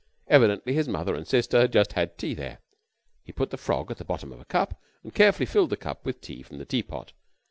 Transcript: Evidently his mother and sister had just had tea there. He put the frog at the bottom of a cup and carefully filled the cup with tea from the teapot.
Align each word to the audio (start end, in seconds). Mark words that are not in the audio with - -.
Evidently 0.25 0.73
his 0.73 0.87
mother 0.87 1.13
and 1.13 1.27
sister 1.27 1.59
had 1.59 1.71
just 1.71 1.93
had 1.93 2.17
tea 2.17 2.33
there. 2.33 2.57
He 3.23 3.31
put 3.31 3.51
the 3.51 3.55
frog 3.57 3.91
at 3.91 3.97
the 3.99 4.03
bottom 4.03 4.33
of 4.33 4.39
a 4.39 4.45
cup 4.45 4.81
and 5.03 5.13
carefully 5.13 5.45
filled 5.45 5.69
the 5.69 5.77
cup 5.77 6.03
with 6.07 6.21
tea 6.21 6.41
from 6.41 6.57
the 6.57 6.65
teapot. 6.65 7.13